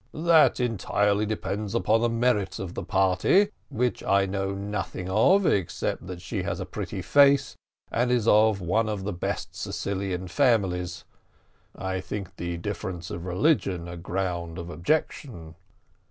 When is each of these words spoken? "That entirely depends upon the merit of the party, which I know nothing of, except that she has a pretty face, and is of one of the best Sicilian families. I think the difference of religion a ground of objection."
"That 0.15 0.59
entirely 0.59 1.27
depends 1.27 1.75
upon 1.75 2.01
the 2.01 2.09
merit 2.09 2.57
of 2.57 2.73
the 2.73 2.81
party, 2.81 3.49
which 3.69 4.01
I 4.03 4.25
know 4.25 4.55
nothing 4.55 5.07
of, 5.07 5.45
except 5.45 6.07
that 6.07 6.23
she 6.23 6.41
has 6.41 6.59
a 6.59 6.65
pretty 6.65 7.03
face, 7.03 7.55
and 7.91 8.09
is 8.09 8.27
of 8.27 8.61
one 8.61 8.89
of 8.89 9.03
the 9.03 9.13
best 9.13 9.53
Sicilian 9.55 10.27
families. 10.27 11.05
I 11.75 12.01
think 12.01 12.37
the 12.37 12.57
difference 12.57 13.11
of 13.11 13.27
religion 13.27 13.87
a 13.87 13.95
ground 13.95 14.57
of 14.57 14.71
objection." 14.71 15.53